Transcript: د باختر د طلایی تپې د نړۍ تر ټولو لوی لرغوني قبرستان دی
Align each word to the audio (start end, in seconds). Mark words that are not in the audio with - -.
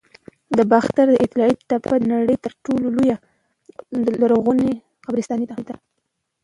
د 0.57 0.59
باختر 0.71 1.05
د 1.13 1.21
طلایی 1.31 1.55
تپې 1.69 1.97
د 1.99 2.03
نړۍ 2.13 2.37
تر 2.45 2.51
ټولو 2.63 2.87
لوی 2.97 3.11
لرغوني 4.21 4.73
قبرستان 5.05 5.39
دی 5.67 5.73